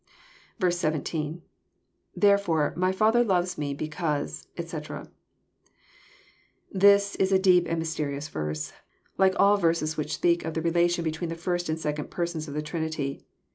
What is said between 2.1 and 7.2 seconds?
lTJier€fore..,my Father love me because^ etc,"] This